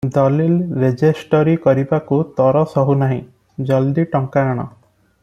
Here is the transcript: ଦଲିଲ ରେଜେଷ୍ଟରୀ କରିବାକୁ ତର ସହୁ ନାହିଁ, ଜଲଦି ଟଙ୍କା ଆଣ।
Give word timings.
ଦଲିଲ 0.13 0.77
ରେଜେଷ୍ଟରୀ 0.83 1.53
କରିବାକୁ 1.65 2.19
ତର 2.39 2.65
ସହୁ 2.73 2.97
ନାହିଁ, 3.05 3.21
ଜଲଦି 3.71 4.07
ଟଙ୍କା 4.17 4.49
ଆଣ। 4.55 4.65